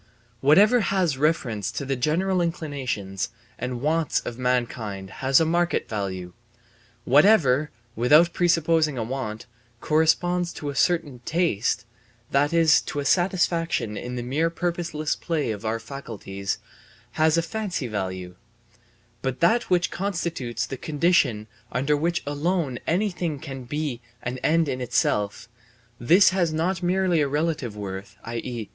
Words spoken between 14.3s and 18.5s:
purposeless play of our faculties, has a fancy value;